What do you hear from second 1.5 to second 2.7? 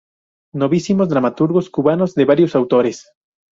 cubanos" de varios